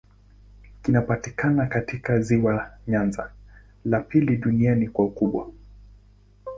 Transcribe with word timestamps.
Kinapatikana 0.81 1.65
katika 1.65 2.19
ziwa 2.19 2.69
Nyanza, 2.87 3.31
la 3.85 3.99
pili 3.99 4.37
duniani 4.37 4.87
kwa 4.89 5.05
ukubwa. 5.05 5.51